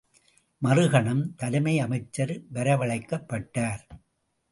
[0.61, 3.83] மறுகணம், தலைமை அமைச்சர் வரவழைக்கப்பட்டார்.